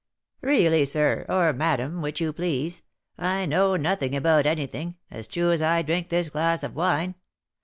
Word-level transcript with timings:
"Really, 0.41 0.83
sir, 0.85 1.27
or 1.29 1.53
madam, 1.53 2.01
which 2.01 2.19
you 2.19 2.33
please, 2.33 2.81
I 3.19 3.45
know 3.45 3.75
nothing 3.75 4.15
about 4.15 4.47
anything, 4.47 4.95
as 5.11 5.27
true 5.27 5.51
as 5.51 5.61
I 5.61 5.83
drink 5.83 6.09
this 6.09 6.31
glass 6.31 6.63
of 6.63 6.73
wine. 6.73 7.13